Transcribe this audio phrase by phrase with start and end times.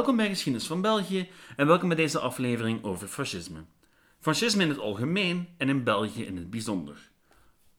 [0.00, 3.64] Welkom bij Geschiedenis van België en welkom bij deze aflevering over fascisme.
[4.20, 7.10] Fascisme in het algemeen en in België in het bijzonder.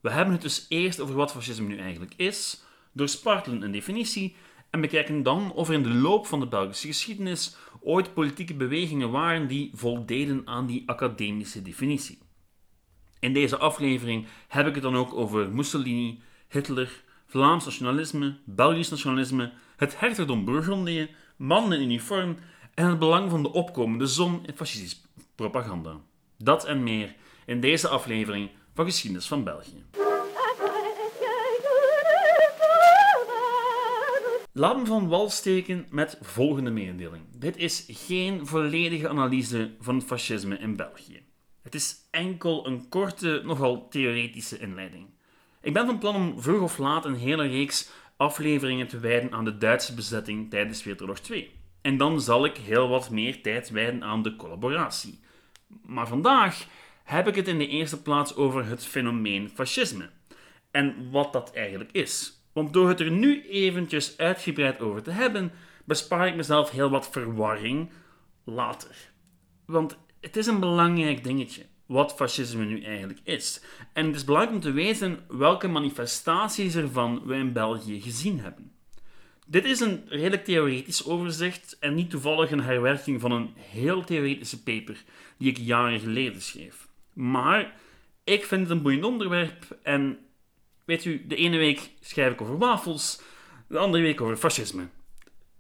[0.02, 4.36] We hebben het dus eerst over wat fascisme nu eigenlijk is, doorspartelen een definitie
[4.70, 9.11] en bekijken dan of er in de loop van de Belgische geschiedenis ooit politieke bewegingen
[9.11, 12.19] waren die voldeden aan die academische definitie.
[13.19, 19.51] In deze aflevering heb ik het dan ook over Mussolini, Hitler, Vlaams nationalisme, Belgisch nationalisme,
[19.78, 21.10] het hertogdom Burgondië,
[21.41, 22.37] mannen in uniform
[22.73, 24.97] en het belang van de opkomende zon in fascistische
[25.36, 26.00] propaganda.
[26.37, 29.83] Dat en meer in deze aflevering van Geschiedenis van België.
[34.52, 37.23] Laat me van wal steken met volgende mededeling.
[37.38, 41.23] Dit is geen volledige analyse van het fascisme in België.
[41.61, 45.08] Het is enkel een korte, nogal theoretische inleiding.
[45.61, 47.89] Ik ben van plan om vroeg of laat een hele reeks
[48.22, 51.52] afleveringen te wijden aan de Duitse bezetting tijdens Wereldoorlog 2.
[51.82, 55.20] En dan zal ik heel wat meer tijd wijden aan de collaboratie.
[55.86, 56.66] Maar vandaag
[57.04, 60.10] heb ik het in de eerste plaats over het fenomeen fascisme.
[60.72, 62.44] En wat dat eigenlijk is.
[62.54, 65.52] Want door het er nu eventjes uitgebreid over te hebben,
[65.86, 67.90] bespaar ik mezelf heel wat verwarring
[68.44, 68.95] later.
[69.66, 73.61] Want het is een belangrijk dingetje wat fascisme nu eigenlijk is.
[73.94, 78.72] En het is belangrijk om te weten welke manifestaties ervan we in België gezien hebben.
[79.45, 84.64] Dit is een redelijk theoretisch overzicht en niet toevallig een herwerking van een heel theoretische
[84.64, 85.03] paper
[85.38, 86.88] die ik jaren geleden schreef.
[87.14, 87.75] Maar
[88.23, 90.20] ik vind het een boeiend onderwerp en
[90.86, 93.22] weet u, de ene week schrijf ik over wafels,
[93.67, 94.88] de andere week over fascisme.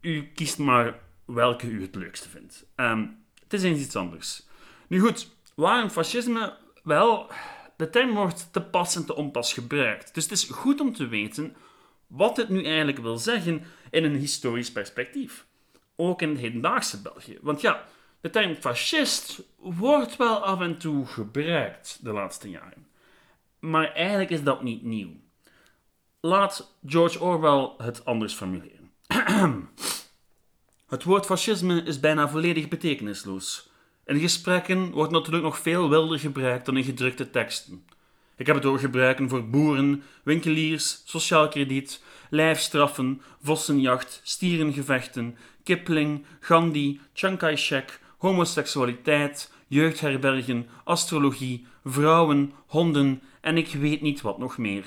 [0.01, 2.65] U kiest maar welke u het leukste vindt.
[2.75, 4.43] Um, het is eens iets anders.
[4.87, 6.57] Nu goed, waarom fascisme?
[6.83, 7.31] Wel,
[7.77, 10.13] de term wordt te pas en te onpas gebruikt.
[10.13, 11.55] Dus het is goed om te weten
[12.07, 15.45] wat het nu eigenlijk wil zeggen in een historisch perspectief.
[15.95, 17.37] Ook in het hedendaagse België.
[17.41, 17.85] Want ja,
[18.21, 22.87] de term fascist wordt wel af en toe gebruikt de laatste jaren.
[23.59, 25.11] Maar eigenlijk is dat niet nieuw.
[26.19, 28.91] Laat George Orwell het anders formuleren.
[30.87, 33.70] het woord fascisme is bijna volledig betekenisloos.
[34.11, 37.83] In gesprekken wordt natuurlijk nog veel wilder gebruikt dan in gedrukte teksten.
[38.37, 46.99] Ik heb het over gebruiken voor boeren, winkeliers, sociaal krediet, lijfstraffen, vossenjacht, stierengevechten, Kipling, Gandhi,
[47.13, 54.85] Chiang Kai-shek, homoseksualiteit, jeugdherbergen, astrologie, vrouwen, honden en ik weet niet wat nog meer.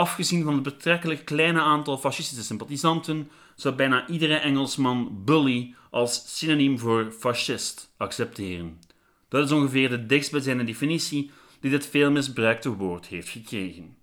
[0.00, 6.78] Afgezien van het betrekkelijk kleine aantal fascistische sympathisanten, zou bijna iedere Engelsman bully als synoniem
[6.78, 8.80] voor fascist accepteren.
[9.28, 13.96] Dat is ongeveer de dichtstbijzijnde definitie die dit veel misbruikte woord heeft gekregen.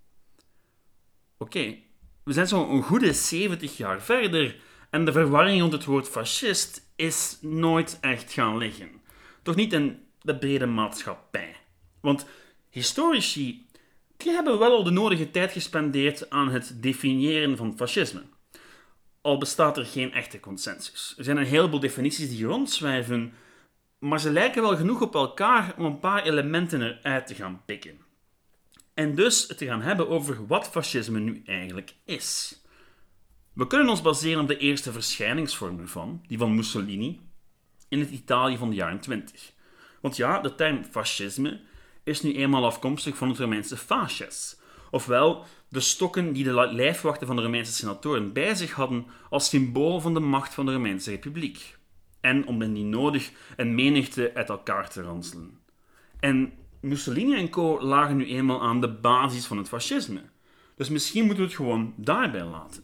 [1.37, 1.75] Oké,
[2.23, 4.55] we zijn zo'n goede 70 jaar verder
[4.89, 8.89] en de verwarring rond het woord fascist is nooit echt gaan liggen.
[9.41, 11.55] Toch niet in de brede maatschappij.
[12.01, 12.25] Want
[12.69, 13.66] historici
[14.17, 18.21] die hebben wel al de nodige tijd gespendeerd aan het definiëren van fascisme.
[19.21, 21.13] Al bestaat er geen echte consensus.
[21.17, 23.33] Er zijn een heleboel definities die rondzwijven,
[23.99, 28.05] maar ze lijken wel genoeg op elkaar om een paar elementen eruit te gaan pikken.
[28.93, 32.61] En dus het te gaan hebben over wat fascisme nu eigenlijk is.
[33.53, 37.21] We kunnen ons baseren op de eerste verschijningsvorm ervan, die van Mussolini,
[37.89, 39.53] in het Italië van de jaren 20.
[40.01, 41.59] Want ja, de term fascisme
[42.07, 44.59] is nu eenmaal afkomstig van het Romeinse fasces,
[44.91, 49.99] ofwel de stokken die de lijfwachten van de Romeinse senatoren bij zich hadden als symbool
[49.99, 51.77] van de macht van de Romeinse Republiek.
[52.21, 55.59] En om indien nodig een menigte uit elkaar te ranselen.
[56.19, 57.81] En Mussolini en co.
[57.81, 60.21] lagen nu eenmaal aan de basis van het fascisme.
[60.75, 62.83] Dus misschien moeten we het gewoon daarbij laten.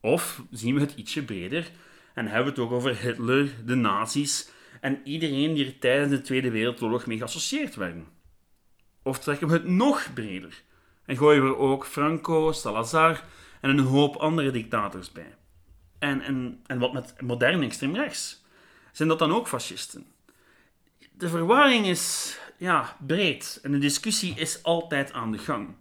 [0.00, 1.70] Of zien we het ietsje breder
[2.14, 4.50] en hebben we het ook over Hitler, de nazi's
[4.80, 8.06] en iedereen die er tijdens de Tweede Wereldoorlog mee geassocieerd werden.
[9.02, 10.62] Of trekken we het nog breder
[11.04, 13.24] en gooien we er ook Franco, Salazar
[13.60, 15.34] en een hoop andere dictators bij.
[15.98, 18.44] En, en, en wat met modern extreem rechts?
[18.92, 20.06] Zijn dat dan ook fascisten?
[21.12, 25.74] De verwarring is ja, breed en de discussie is altijd aan de gang.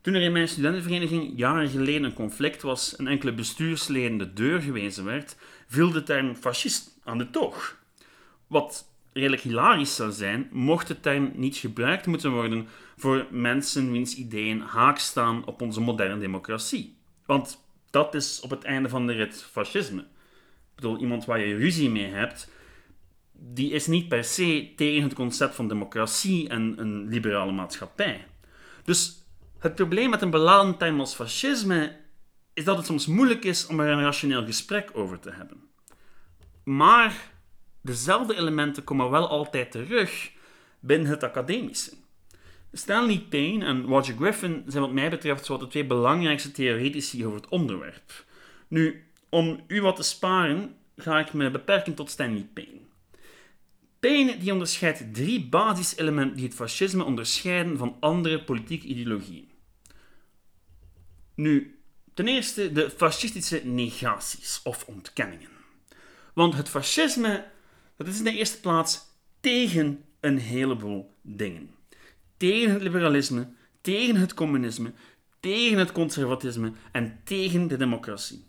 [0.00, 4.60] Toen er in mijn studentenvereniging jaren geleden een conflict was en enkele bestuursleden de deur
[4.60, 5.36] gewezen werd,
[5.66, 7.76] viel de term fascist aan de toog.
[8.46, 14.14] Wat redelijk hilarisch zou zijn, mocht de term niet gebruikt moeten worden voor mensen wiens
[14.14, 16.96] ideeën haak staan op onze moderne democratie.
[17.26, 20.00] Want dat is op het einde van de rit fascisme.
[20.00, 22.50] Ik bedoel, iemand waar je ruzie mee hebt,
[23.32, 28.26] die is niet per se tegen het concept van democratie en een liberale maatschappij.
[28.84, 29.24] Dus
[29.58, 31.96] het probleem met een beladen term als fascisme
[32.54, 35.60] is dat het soms moeilijk is om er een rationeel gesprek over te hebben.
[36.64, 37.34] Maar
[37.86, 40.30] dezelfde elementen komen wel altijd terug
[40.80, 41.92] binnen het academische.
[42.72, 47.48] Stanley Payne en Roger Griffin zijn wat mij betreft de twee belangrijkste theoretici over het
[47.48, 48.24] onderwerp.
[48.68, 52.80] Nu, om u wat te sparen, ga ik me beperken tot Stanley Payne.
[54.00, 59.50] Payne die onderscheidt drie basiselementen die het fascisme onderscheiden van andere politieke ideologieën.
[61.34, 61.78] Nu,
[62.14, 65.50] ten eerste de fascistische negaties of ontkenningen.
[66.34, 67.44] Want het fascisme
[67.96, 69.00] dat is in de eerste plaats
[69.40, 71.70] tegen een heleboel dingen.
[72.36, 73.48] Tegen het liberalisme,
[73.80, 74.92] tegen het communisme,
[75.40, 78.44] tegen het conservatisme en tegen de democratie.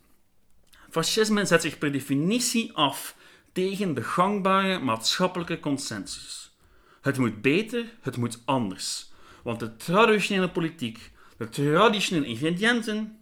[0.90, 3.16] Fascisme zet zich per definitie af
[3.52, 6.58] tegen de gangbare maatschappelijke consensus.
[7.02, 9.12] Het moet beter, het moet anders.
[9.44, 13.18] Want de traditionele politiek, de traditionele ingrediënten,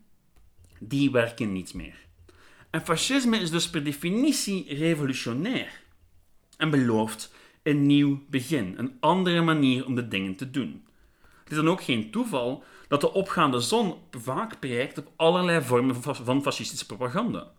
[0.80, 1.96] die werken niet meer.
[2.70, 5.84] En fascisme is dus per definitie revolutionair
[6.58, 10.84] en belooft een nieuw begin, een andere manier om de dingen te doen.
[11.44, 15.96] Het is dan ook geen toeval dat de opgaande zon vaak prijkt op allerlei vormen
[16.02, 17.52] van fascistische propaganda.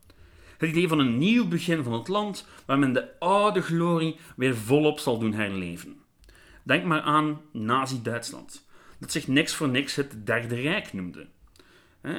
[0.59, 4.57] Het idee van een nieuw begin van het land waar men de oude glorie weer
[4.57, 5.97] volop zal doen herleven.
[6.63, 8.67] Denk maar aan Nazi-Duitsland,
[8.99, 11.27] dat zich niks voor niks het Derde Rijk noemde.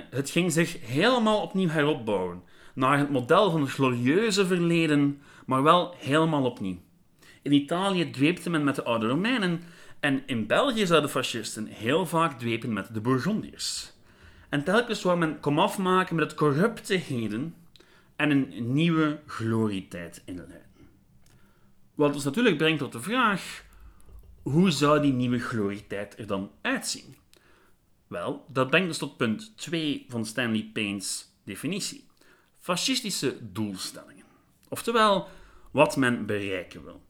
[0.10, 2.44] Het ging zich helemaal opnieuw heropbouwen,
[2.78, 6.78] naar het model van het glorieuze verleden, maar wel helemaal opnieuw.
[7.42, 9.62] In Italië dweepte men met de oude Romeinen
[10.00, 13.92] en in België zouden fascisten heel vaak dwepen met de Bourgondiërs.
[14.50, 17.56] En telkens wou men komaf maken met het corrupte heden
[18.16, 20.88] en een nieuwe glorietijd inleiden.
[21.96, 23.64] Wat ons natuurlijk brengt tot de vraag:
[24.42, 27.16] hoe zou die nieuwe glorietijd er dan uitzien?
[28.08, 32.07] Wel, dat brengt ons tot punt 2 van Stanley Payne's definitie:
[32.68, 34.26] fascistische doelstellingen.
[34.70, 35.28] Oftewel,
[35.72, 37.02] wat men bereiken wil.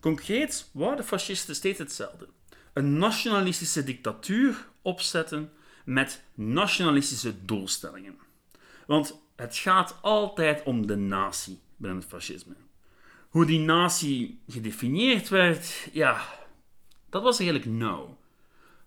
[0.00, 2.28] Concreet wouden fascisten steeds hetzelfde:
[2.72, 5.52] een nationalistische dictatuur opzetten
[5.84, 8.18] met nationalistische doelstellingen.
[8.86, 12.54] Want het gaat altijd om de natie binnen het fascisme.
[13.28, 16.24] Hoe die natie gedefinieerd werd, ja,
[17.10, 18.18] dat was eigenlijk nauw.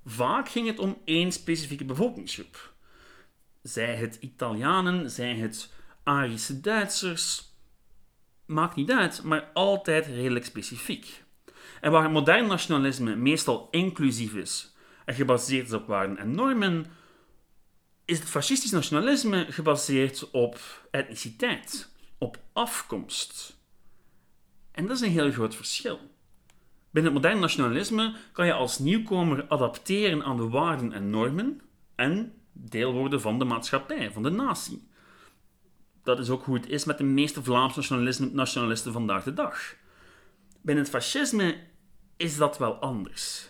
[0.06, 2.74] Vaak ging het om één specifieke bevolkingsgroep.
[3.62, 5.75] Zij het Italianen, zij het
[6.07, 7.54] Arische Duitsers,
[8.45, 11.24] maakt niet uit, maar altijd redelijk specifiek.
[11.81, 14.75] En waar modern nationalisme meestal inclusief is
[15.06, 16.86] en gebaseerd is op waarden en normen,
[18.06, 20.59] is het fascistisch nationalisme gebaseerd op
[20.92, 23.57] etniciteit, op afkomst.
[24.71, 26.00] En dat is een heel groot verschil.
[26.92, 31.62] Binnen het modern nationalisme kan je als nieuwkomer adapteren aan de waarden en normen
[31.95, 34.88] en deel worden van de maatschappij, van de natie.
[36.07, 37.94] Dat is ook hoe het is met de meeste Vlaamse
[38.33, 39.75] nationalisten vandaag de dag.
[40.62, 41.57] Binnen het fascisme
[42.18, 43.50] is dat wel anders.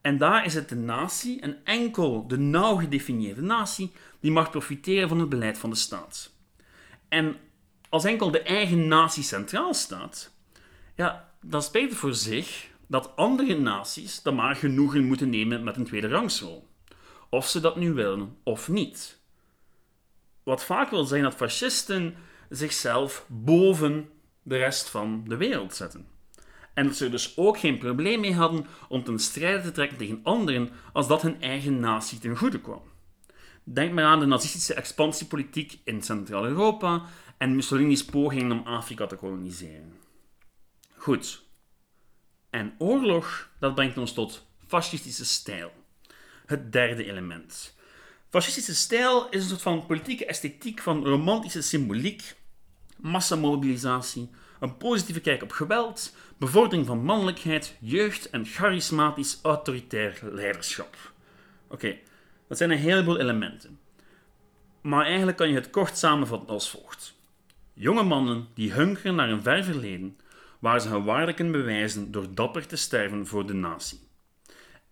[0.00, 5.08] En daar is het de natie, en enkel de nauw gedefinieerde natie, die mag profiteren
[5.08, 6.32] van het beleid van de staat.
[7.08, 7.36] En
[7.88, 10.32] als enkel de eigen natie centraal staat,
[10.94, 15.76] ja, dan spreekt het voor zich dat andere naties dan maar genoegen moeten nemen met
[15.76, 16.68] een tweede rangsrol.
[17.30, 19.19] Of ze dat nu willen of niet.
[20.50, 22.14] Wat vaak wil zeggen dat fascisten
[22.48, 24.08] zichzelf boven
[24.42, 26.06] de rest van de wereld zetten.
[26.74, 29.98] En dat ze er dus ook geen probleem mee hadden om ten strijde te trekken
[29.98, 32.82] tegen anderen als dat hun eigen natie ten goede kwam.
[33.64, 37.02] Denk maar aan de nazistische expansiepolitiek in Centraal-Europa
[37.38, 39.92] en Mussolini's pogingen om Afrika te koloniseren.
[40.96, 41.42] Goed.
[42.50, 45.72] En oorlog, dat brengt ons tot fascistische stijl.
[46.46, 47.78] Het derde element.
[48.30, 52.36] Fascistische stijl is een soort van politieke esthetiek van romantische symboliek,
[52.96, 60.96] massamobilisatie, een positieve kijk op geweld, bevordering van mannelijkheid, jeugd en charismatisch autoritair leiderschap.
[61.68, 61.96] Oké,
[62.48, 63.78] dat zijn een heleboel elementen.
[64.80, 67.14] Maar eigenlijk kan je het kort samenvatten als volgt.
[67.72, 70.18] Jonge mannen die hunkeren naar een ver verleden,
[70.58, 74.00] waar ze hun waarde kunnen bewijzen door dapper te sterven voor de natie.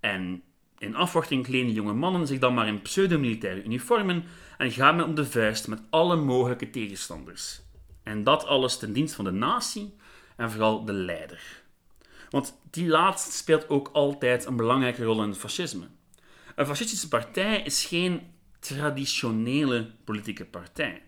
[0.01, 0.43] En
[0.79, 4.25] in afwachting kleden jonge mannen zich dan maar in pseudo-militaire uniformen
[4.59, 7.61] en gaan men om de vuist met alle mogelijke tegenstanders.
[8.03, 9.95] En dat alles ten dienst van de natie
[10.37, 11.63] en vooral de leider.
[12.31, 15.87] Want die laatste speelt ook altijd een belangrijke rol in het fascisme.
[16.55, 18.21] Een fascistische partij is geen
[18.59, 21.03] traditionele politieke partij.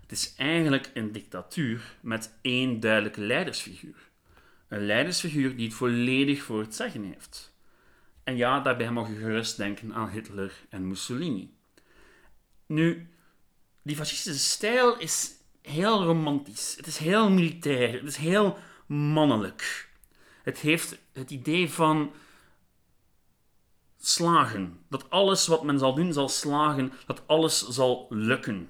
[0.00, 4.10] Het is eigenlijk een dictatuur met één duidelijke leidersfiguur.
[4.68, 7.53] Een leidersfiguur die het volledig voor het zeggen heeft.
[8.24, 11.54] En ja, daarbij mag je gerust denken aan Hitler en Mussolini.
[12.66, 13.08] Nu,
[13.82, 16.74] die fascistische stijl is heel romantisch.
[16.76, 17.92] Het is heel militair.
[17.92, 19.88] Het is heel mannelijk.
[20.42, 22.12] Het heeft het idee van
[24.00, 24.78] slagen.
[24.88, 26.92] Dat alles wat men zal doen zal slagen.
[27.06, 28.68] Dat alles zal lukken.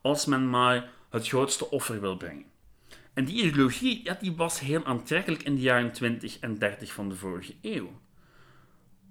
[0.00, 2.44] Als men maar het grootste offer wil brengen.
[3.12, 7.08] En die ideologie ja, die was heel aantrekkelijk in de jaren 20 en 30 van
[7.08, 7.92] de vorige eeuw.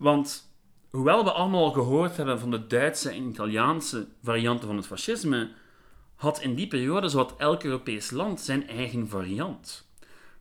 [0.04, 0.54] Want
[0.90, 5.52] hoewel we allemaal gehoord hebben van de Duitse en Italiaanse varianten van het fascisme,
[6.16, 9.88] had in die periode zowat elk Europees land zijn eigen variant.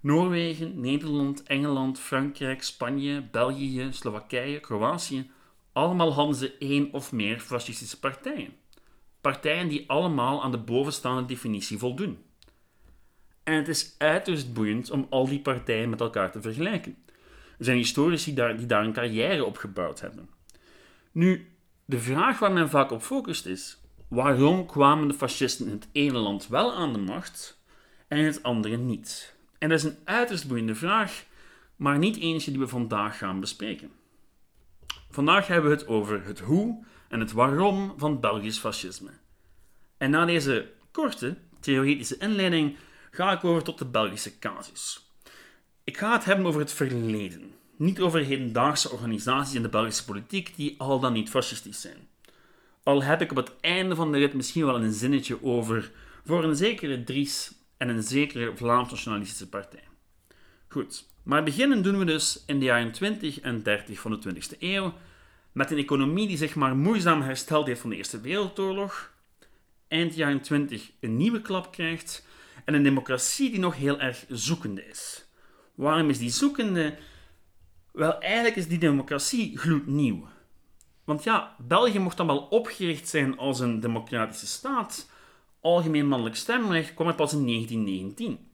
[0.01, 5.31] Noorwegen, Nederland, Engeland, Frankrijk, Spanje, België, Slowakije, Kroatië,
[5.73, 8.55] allemaal hadden ze één of meer fascistische partijen.
[9.21, 12.19] Partijen die allemaal aan de bovenstaande definitie voldoen.
[13.43, 16.97] En het is uiterst boeiend om al die partijen met elkaar te vergelijken.
[17.63, 20.29] Er zijn historici die daar een carrière op gebouwd hebben.
[21.13, 21.53] Nu,
[21.85, 26.19] de vraag waar men vaak op focust is: waarom kwamen de fascisten in het ene
[26.19, 27.61] land wel aan de macht
[28.09, 29.35] en in het andere niet?
[29.59, 31.25] En dat is een uiterst boeiende vraag,
[31.77, 33.91] maar niet eentje die we vandaag gaan bespreken.
[35.11, 39.11] Vandaag hebben we het over het hoe en het waarom van Belgisch fascisme.
[39.97, 42.77] En na deze korte theoretische inleiding
[43.11, 45.12] ga ik over tot de Belgische casus.
[45.85, 50.57] Ik ga het hebben over het verleden, niet over hedendaagse organisaties in de Belgische politiek
[50.57, 52.09] die al dan niet fascistisch zijn.
[52.83, 55.91] Al heb ik op het einde van de rit misschien wel een zinnetje over
[56.25, 59.85] voor een zekere Dries en een zekere Vlaams-nationalistische partij.
[60.69, 64.59] Goed, maar beginnen doen we dus in de jaren 20 en 30 van de 20e
[64.59, 64.95] eeuw
[65.53, 69.13] met een economie die zich maar moeizaam hersteld heeft van de Eerste Wereldoorlog,
[69.89, 72.27] eind jaren 20 een nieuwe klap krijgt
[72.65, 75.22] en een democratie die nog heel erg zoekende is.
[75.75, 76.97] Waarom is die zoekende?
[77.93, 80.29] Wel, eigenlijk is die democratie gloednieuw.
[81.05, 85.11] Want ja, België mocht dan wel opgericht zijn als een democratische staat.
[85.61, 88.47] Algemeen mannelijk stemrecht kwam er pas in 1919.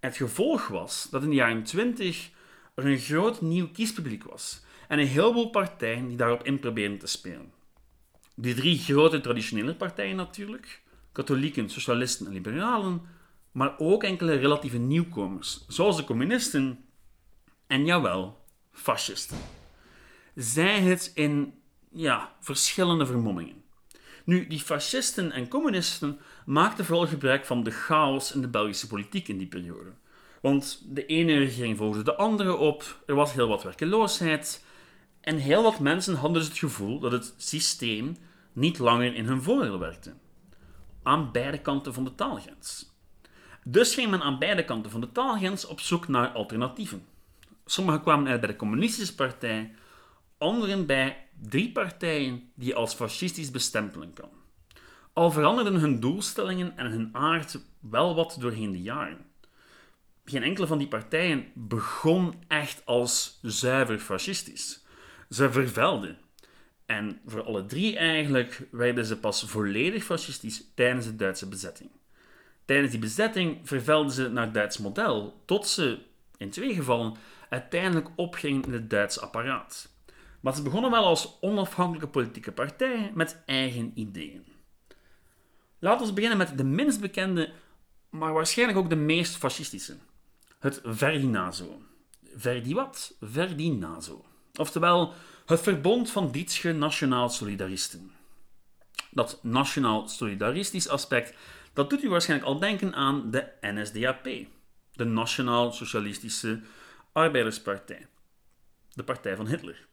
[0.00, 2.30] Het gevolg was dat in de jaren 20
[2.74, 7.06] er een groot nieuw kiespubliek was en een heleboel partijen die daarop in probeerden te
[7.06, 7.52] spelen.
[8.34, 10.82] Die drie grote traditionele partijen natuurlijk,
[11.12, 13.02] katholieken, socialisten en liberalen,
[13.52, 16.84] maar ook enkele relatieve nieuwkomers, zoals de communisten
[17.66, 19.38] en jawel, fascisten.
[20.34, 21.54] Zij het in
[21.90, 23.62] ja, verschillende vermommingen.
[24.24, 29.28] Nu, die fascisten en communisten maakten vooral gebruik van de chaos in de Belgische politiek
[29.28, 29.92] in die periode.
[30.40, 34.64] Want de ene regering volgde de andere op, er was heel wat werkeloosheid
[35.20, 38.16] en heel wat mensen hadden dus het gevoel dat het systeem
[38.52, 40.14] niet langer in hun voordeel werkte.
[41.02, 42.91] Aan beide kanten van de taalgrens.
[43.64, 47.06] Dus ging men aan beide kanten van de taalgrens op zoek naar alternatieven.
[47.64, 49.74] Sommigen kwamen uit bij de Communistische Partij,
[50.38, 54.30] anderen bij drie partijen die je als fascistisch bestempelen kan.
[55.12, 59.30] Al veranderden hun doelstellingen en hun aard wel wat doorheen de jaren.
[60.24, 64.84] Geen enkele van die partijen begon echt als zuiver fascistisch.
[65.28, 66.18] Ze vervelden.
[66.86, 71.90] En voor alle drie eigenlijk werden ze pas volledig fascistisch tijdens de Duitse bezetting.
[72.64, 75.98] Tijdens die bezetting vervelden ze naar het Duits model, tot ze,
[76.36, 77.14] in twee gevallen,
[77.48, 79.90] uiteindelijk opgingen in het Duitse apparaat.
[80.40, 84.44] Maar ze begonnen wel als onafhankelijke politieke partij met eigen ideeën.
[85.78, 87.52] Laten we beginnen met de minst bekende,
[88.10, 89.96] maar waarschijnlijk ook de meest fascistische.
[90.58, 91.82] Het Verdinazo.
[92.36, 93.16] Verdi wat?
[93.20, 94.24] Verdinazo.
[94.54, 95.12] Oftewel,
[95.46, 98.12] het verbond van Dietsche Nationaal Solidaristen.
[99.10, 101.34] Dat nationaal solidaristisch aspect
[101.72, 104.28] dat doet u waarschijnlijk al denken aan de NSDAP,
[104.92, 106.60] de Nationaal Socialistische
[107.12, 108.06] Arbeiderspartij,
[108.92, 109.86] de partij van Hitler.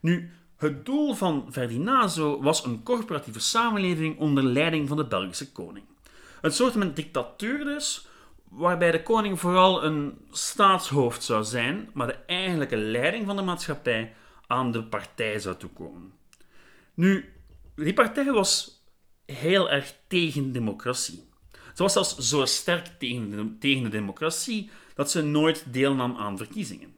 [0.00, 5.84] Nu, het doel van Ferdinazo was een corporatieve samenleving onder leiding van de Belgische koning.
[6.40, 8.06] Een soort van dictatuur dus,
[8.48, 14.14] waarbij de koning vooral een staatshoofd zou zijn, maar de eigenlijke leiding van de maatschappij
[14.46, 16.12] aan de partij zou toekomen.
[16.94, 17.32] Nu,
[17.74, 18.81] die partij was
[19.32, 21.30] heel erg tegen democratie.
[21.74, 26.36] Ze was zelfs zo sterk tegen de, tegen de democratie dat ze nooit deelnam aan
[26.36, 26.96] verkiezingen.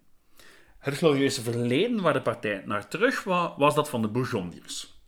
[0.78, 5.02] Het glorieuze verleden waar de partij naar terug was, was dat van de Bourgondiërs.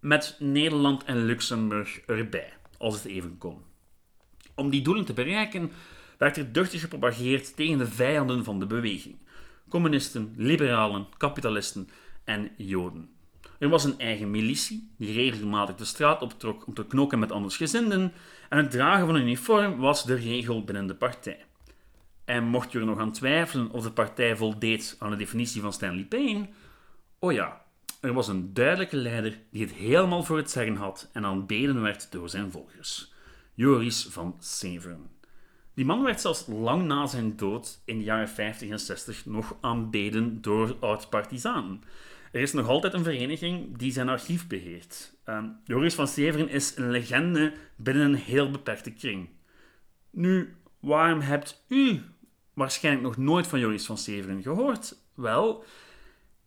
[0.00, 3.62] Met Nederland en Luxemburg erbij, als het even kon.
[4.54, 5.72] Om die doelen te bereiken
[6.18, 9.18] werd er duchtig gepropageerd tegen de vijanden van de beweging:
[9.68, 11.88] communisten, liberalen, kapitalisten
[12.24, 13.13] en Joden.
[13.64, 18.12] Er was een eigen militie die regelmatig de straat optrok om te knokken met andersgezinden
[18.48, 21.44] en het dragen van een uniform was de regel binnen de partij.
[22.24, 25.72] En mocht je er nog aan twijfelen of de partij voldeed aan de definitie van
[25.72, 26.48] Stanley Payne,
[27.18, 27.64] oh ja,
[28.00, 32.12] er was een duidelijke leider die het helemaal voor het zeggen had en aanbeden werd
[32.12, 33.12] door zijn volgers.
[33.54, 35.10] Joris van Severen.
[35.74, 39.56] Die man werd zelfs lang na zijn dood in de jaren 50 en 60 nog
[39.60, 41.82] aanbeden door oud-partizanen.
[42.34, 45.14] Er is nog altijd een vereniging die zijn archief beheert.
[45.26, 49.28] Uh, Joris van Severen is een legende binnen een heel beperkte kring.
[50.10, 52.02] Nu, waarom hebt u
[52.54, 54.96] waarschijnlijk nog nooit van Joris van Severen gehoord?
[55.14, 55.64] Wel,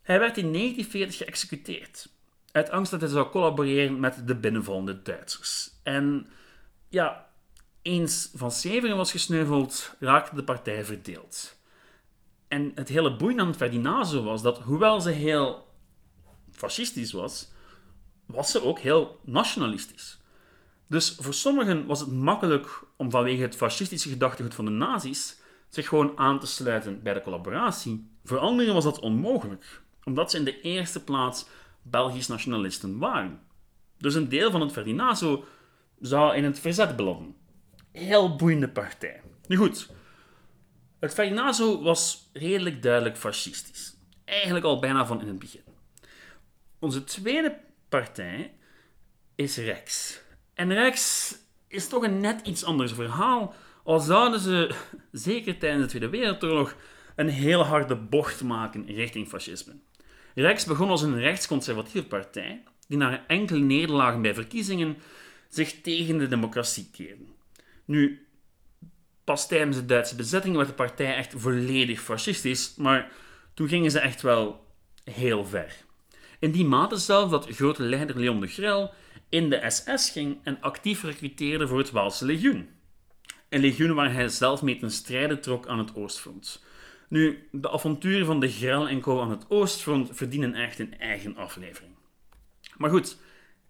[0.02, 2.08] hij werd in 1940 geëxecuteerd.
[2.52, 5.70] Uit angst dat hij zou collaboreren met de binnenvallende Duitsers.
[5.82, 6.26] En
[6.88, 7.28] ja,
[7.82, 11.58] eens van Severen was gesneuveld, raakte de partij verdeeld.
[12.48, 15.66] En het hele boeiende aan Ferdinando was dat, hoewel ze heel
[16.58, 17.50] fascistisch was,
[18.26, 20.18] was ze ook heel nationalistisch.
[20.86, 25.36] Dus voor sommigen was het makkelijk om vanwege het fascistische gedachtegoed van de nazi's
[25.68, 28.10] zich gewoon aan te sluiten bij de collaboratie.
[28.24, 31.46] Voor anderen was dat onmogelijk, omdat ze in de eerste plaats
[31.82, 33.40] Belgisch nationalisten waren.
[33.98, 35.44] Dus een deel van het Ferdinando
[36.00, 37.36] zou in het verzet belanden.
[37.92, 39.20] Heel boeiende partij.
[39.46, 39.88] Nu goed,
[40.98, 43.96] het Ferdinando was redelijk duidelijk fascistisch.
[44.24, 45.67] Eigenlijk al bijna van in het begin.
[46.78, 47.58] Onze tweede
[47.88, 48.52] partij
[49.34, 50.20] is Rex.
[50.54, 51.34] En Rex
[51.68, 53.54] is toch een net iets anders verhaal,
[53.84, 54.74] al zouden ze,
[55.12, 56.76] zeker tijdens de Tweede Wereldoorlog,
[57.16, 59.76] een heel harde bocht maken richting fascisme.
[60.34, 64.96] Rex begon als een rechtsconservatieve partij, die na enkele nederlagen bij verkiezingen
[65.48, 67.24] zich tegen de democratie keerde.
[67.84, 68.26] Nu,
[69.24, 73.12] pas tijdens de Duitse bezetting werd de partij echt volledig fascistisch, maar
[73.54, 74.66] toen gingen ze echt wel
[75.04, 75.86] heel ver.
[76.38, 78.92] In die mate zelf dat grote leider Leon de Grel
[79.28, 82.68] in de SS ging en actief recruteerde voor het Waalse legioen.
[83.48, 86.64] Een legioen waar hij zelf mee ten strijde trok aan het Oostfront.
[87.08, 89.20] Nu, de avonturen van de Grel en Co.
[89.20, 91.92] aan het Oostfront verdienen echt een eigen aflevering.
[92.76, 93.16] Maar goed,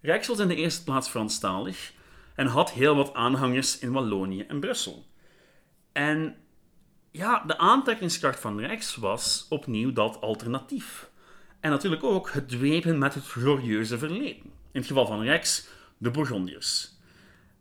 [0.00, 1.92] Rijks was in de eerste plaats Franstalig
[2.34, 5.06] en had heel wat aanhangers in Wallonië en Brussel.
[5.92, 6.36] En
[7.10, 11.10] ja, de aantrekkingskracht van Rijks was opnieuw dat alternatief.
[11.60, 14.42] En natuurlijk ook het dwepen met het glorieuze verleden.
[14.44, 15.68] In het geval van Rex,
[15.98, 16.92] de Bourgondiërs.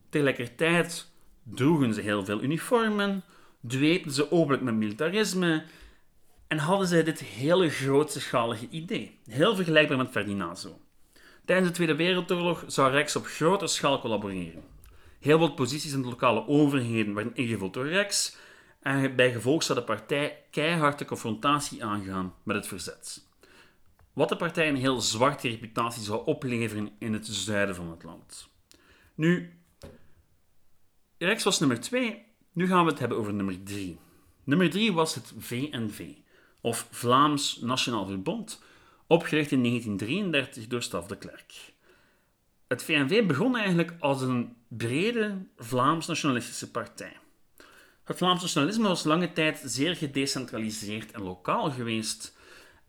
[0.10, 1.12] Tegelijkertijd
[1.44, 3.24] droegen ze heel veel uniformen,
[3.68, 5.64] dweepten ze openlijk met militarisme
[6.48, 9.20] en hadden zij dit hele grootschalige idee.
[9.26, 10.80] Heel vergelijkbaar met Ferdinando.
[11.46, 14.64] Tijdens de Tweede Wereldoorlog zou Rex op grote schaal collaboreren.
[15.20, 18.36] Heel wat posities in de lokale overheden werden ingevuld door Rex
[18.82, 23.27] en bij gevolg zou de partij keihard de confrontatie aangaan met het verzet.
[24.18, 28.50] Wat de partij een heel zwarte reputatie zou opleveren in het zuiden van het land.
[29.16, 29.60] Nu,
[31.18, 34.00] Rex was nummer 2, nu gaan we het hebben over nummer 3.
[34.44, 36.14] Nummer 3 was het VNV,
[36.62, 38.62] of Vlaams Nationaal Verbond,
[39.08, 41.74] opgericht in 1933 door Staf de Klerk.
[42.68, 47.18] Het VNV begon eigenlijk als een brede Vlaams-nationalistische partij.
[48.04, 52.37] Het Vlaams nationalisme was lange tijd zeer gedecentraliseerd en lokaal geweest,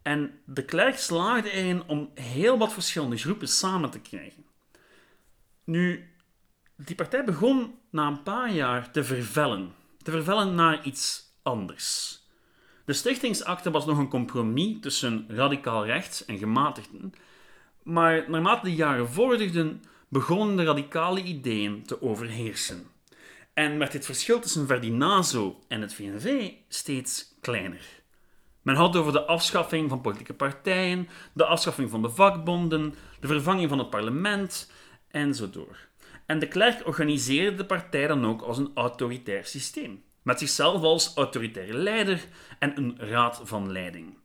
[0.08, 4.44] en de Klerk slaagde erin om heel wat verschillende groepen samen te krijgen.
[5.64, 6.12] Nu,
[6.76, 9.74] die partij begon na een paar jaar te vervellen.
[10.02, 12.18] Te vervellen naar iets anders.
[12.84, 17.12] De stichtingsakte was nog een compromis tussen radicaal rechts en gematigden,
[17.82, 22.86] maar naarmate de jaren vorderden, begonnen de radicale ideeën te overheersen.
[23.54, 27.98] En werd het verschil tussen Verdinazo en het VNV steeds kleiner.
[28.68, 33.68] Men had over de afschaffing van politieke partijen, de afschaffing van de vakbonden, de vervanging
[33.68, 34.72] van het parlement
[35.10, 35.78] en zo door.
[36.26, 41.14] En de klerk organiseerde de partij dan ook als een autoritair systeem met zichzelf als
[41.14, 42.24] autoritaire leider
[42.58, 44.18] en een raad van leiding.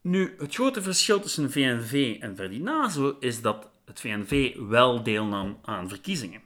[0.00, 5.88] Nu, het grote verschil tussen VNV en Verdinazo is dat het VNV wel deelnam aan
[5.88, 6.42] verkiezingen.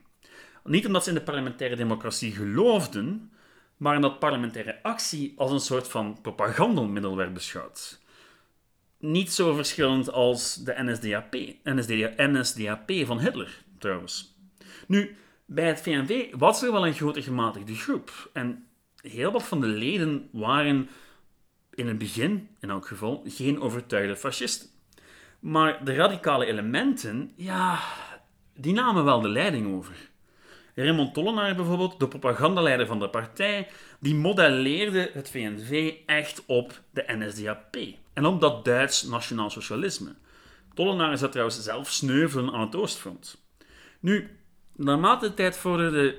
[0.65, 3.33] Niet omdat ze in de parlementaire democratie geloofden,
[3.77, 8.01] maar omdat parlementaire actie als een soort van propagandamiddel werd beschouwd.
[8.99, 11.35] Niet zo verschillend als de NSDAP,
[12.17, 14.37] NSDAP van Hitler trouwens.
[14.87, 18.31] Nu, bij het VNV was er wel een grote gematigde groep.
[18.33, 18.67] En
[19.01, 20.89] heel wat van de leden waren
[21.71, 24.69] in het begin, in elk geval, geen overtuigde fascisten.
[25.41, 27.81] Maar de radicale elementen, ja,
[28.55, 30.11] die namen wel de leiding over.
[30.75, 33.69] Raymond Tollenaar bijvoorbeeld, de propagandaleider van de partij,
[34.01, 37.77] die modelleerde het VNV echt op de NSDAP
[38.13, 40.15] en op dat Duits nationaal socialisme.
[40.75, 43.43] Tollenaar zat trouwens zelf sneuvelen aan het Oostfront.
[44.01, 44.39] Nu,
[44.77, 46.17] Naarmate de tijd vorderde,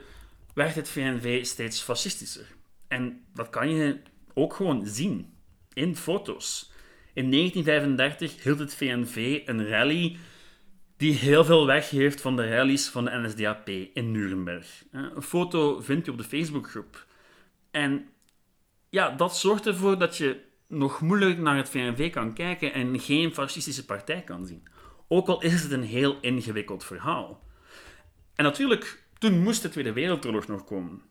[0.53, 2.45] werd het VNV steeds fascistischer.
[2.87, 3.97] En dat kan je
[4.33, 5.33] ook gewoon zien
[5.73, 6.71] in foto's.
[7.13, 10.17] In 1935 hield het VNV een rally
[10.97, 14.83] die heel veel weggeeft van de rallies van de NSDAP in Nuremberg.
[14.91, 17.05] Een foto vindt u op de Facebookgroep.
[17.71, 18.07] En
[18.89, 23.33] ja, dat zorgt ervoor dat je nog moeilijk naar het VNV kan kijken en geen
[23.33, 24.67] fascistische partij kan zien.
[25.07, 27.43] Ook al is het een heel ingewikkeld verhaal.
[28.35, 31.01] En natuurlijk, toen moest de Tweede Wereldoorlog nog komen.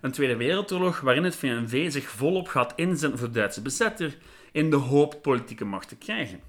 [0.00, 4.16] Een Tweede Wereldoorlog waarin het VNV zich volop gaat inzetten voor de Duitse bezetter
[4.52, 6.40] in de hoop politieke macht te krijgen.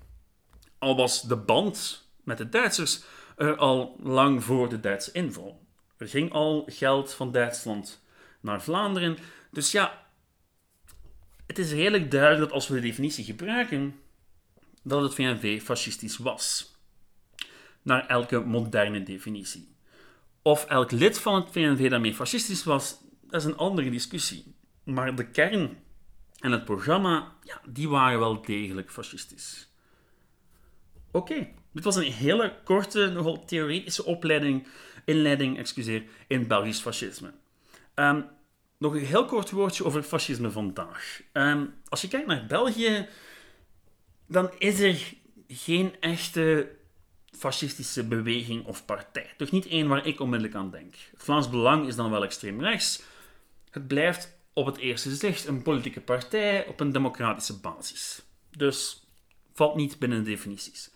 [0.77, 3.03] Al was de band met de Duitsers
[3.35, 5.67] er al lang voor de Duitse inval.
[5.97, 8.03] Er ging al geld van Duitsland
[8.41, 9.17] naar Vlaanderen.
[9.51, 10.05] Dus ja,
[11.47, 13.99] het is redelijk duidelijk dat als we de definitie gebruiken,
[14.83, 16.75] dat het VNV fascistisch was.
[17.81, 19.75] Naar elke moderne definitie.
[20.41, 24.55] Of elk lid van het VNV daarmee fascistisch was, dat is een andere discussie.
[24.83, 25.77] Maar de kern
[26.39, 29.69] en het programma, ja, die waren wel degelijk fascistisch.
[31.11, 34.67] Oké, dit was een hele korte, nogal theoretische opleiding,
[35.05, 37.32] inleiding excuseer, in Belgisch fascisme.
[37.95, 38.25] Um,
[38.77, 41.21] nog een heel kort woordje over fascisme vandaag.
[41.32, 43.08] Ehm, als je kijkt naar België,
[44.27, 45.13] dan is er
[45.47, 46.69] geen echte
[47.32, 49.34] fascistische beweging of partij.
[49.38, 50.95] Toch niet één waar ik onmiddellijk aan denk.
[51.15, 53.01] Vlaams Belang is dan wel extreem rechts.
[53.69, 58.21] Het blijft op het eerste zicht een politieke partij op een democratische basis.
[58.58, 59.03] Dus
[59.53, 60.91] valt niet binnen de definities.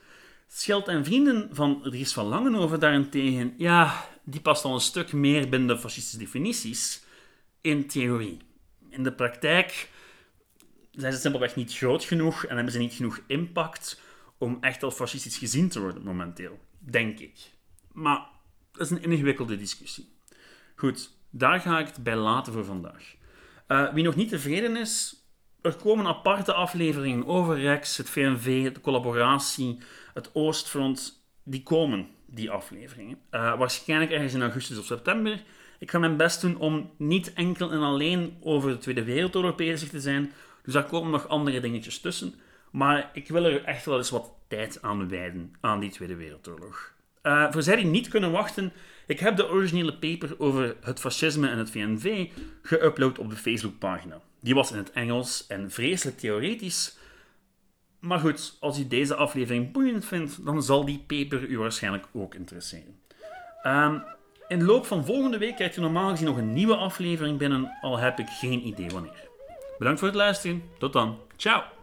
[0.55, 5.49] Scheld en vrienden van Dries van Langenhoven daarentegen, ja, die past al een stuk meer
[5.49, 7.03] binnen de fascistische definities
[7.61, 8.37] in theorie.
[8.89, 9.89] In de praktijk
[10.91, 14.01] zijn ze simpelweg niet groot genoeg en hebben ze niet genoeg impact
[14.37, 16.59] om echt al fascistisch gezien te worden momenteel.
[16.79, 17.51] Denk ik.
[17.91, 18.27] Maar
[18.71, 20.17] dat is een ingewikkelde discussie.
[20.75, 23.15] Goed, daar ga ik het bij laten voor vandaag.
[23.67, 25.22] Uh, wie nog niet tevreden is,
[25.63, 29.77] er komen aparte afleveringen over Rex, het VNV, de collaboratie,
[30.13, 31.21] het Oostfront.
[31.43, 33.17] Die komen, die afleveringen.
[33.31, 35.43] Uh, waarschijnlijk ergens in augustus of september.
[35.79, 39.89] Ik ga mijn best doen om niet enkel en alleen over de Tweede Wereldoorlog bezig
[39.89, 40.31] te zijn.
[40.63, 42.33] Dus daar komen nog andere dingetjes tussen.
[42.71, 46.93] Maar ik wil er echt wel eens wat tijd aan wijden aan die Tweede Wereldoorlog.
[47.23, 48.71] Uh, voor zij die niet kunnen wachten,
[49.07, 52.29] ik heb de originele paper over het fascisme en het VNV
[52.63, 54.21] geüpload op de Facebookpagina.
[54.43, 56.97] Die was in het Engels en vreselijk theoretisch.
[57.99, 62.35] Maar goed, als u deze aflevering boeiend vindt, dan zal die paper u waarschijnlijk ook
[62.35, 62.99] interesseren.
[63.65, 64.03] Um,
[64.47, 67.77] in de loop van volgende week krijgt u normaal gezien nog een nieuwe aflevering binnen,
[67.81, 69.29] al heb ik geen idee wanneer.
[69.77, 70.63] Bedankt voor het luisteren.
[70.77, 71.17] Tot dan.
[71.35, 71.82] Ciao.